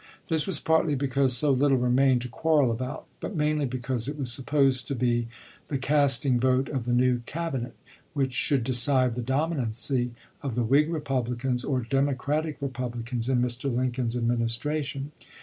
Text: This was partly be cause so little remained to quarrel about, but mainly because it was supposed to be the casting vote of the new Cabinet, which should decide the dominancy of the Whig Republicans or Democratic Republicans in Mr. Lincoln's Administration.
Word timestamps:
This 0.29 0.47
was 0.47 0.59
partly 0.59 0.95
be 0.95 1.07
cause 1.09 1.37
so 1.37 1.51
little 1.51 1.77
remained 1.77 2.21
to 2.23 2.27
quarrel 2.27 2.71
about, 2.71 3.05
but 3.19 3.35
mainly 3.35 3.67
because 3.67 4.07
it 4.07 4.17
was 4.17 4.31
supposed 4.31 4.87
to 4.87 4.95
be 4.95 5.27
the 5.67 5.77
casting 5.77 6.39
vote 6.39 6.69
of 6.69 6.85
the 6.85 6.91
new 6.91 7.19
Cabinet, 7.27 7.75
which 8.15 8.33
should 8.33 8.63
decide 8.63 9.13
the 9.13 9.21
dominancy 9.21 10.13
of 10.41 10.55
the 10.55 10.63
Whig 10.63 10.89
Republicans 10.89 11.63
or 11.63 11.81
Democratic 11.81 12.57
Republicans 12.63 13.29
in 13.29 13.43
Mr. 13.43 13.71
Lincoln's 13.71 14.17
Administration. 14.17 15.11